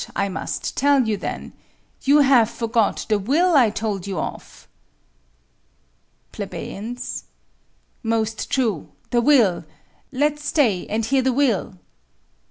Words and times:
I 0.15 0.29
must 0.29 0.75
tell 0.75 1.03
you 1.07 1.15
then. 1.15 1.53
You 2.01 2.21
have 2.21 2.49
forgot 2.49 3.05
the 3.07 3.19
will 3.19 3.55
I 3.55 3.69
told 3.69 4.07
you 4.07 4.17
of. 4.19 4.67
Ple. 6.31 6.95
Most 8.01 8.49
true; 8.49 8.89
the 9.11 9.21
will! 9.21 9.63
let's 10.11 10.43
stay, 10.43 10.87
and 10.87 11.05
hear 11.05 11.21
the 11.21 11.31
will. 11.33 11.75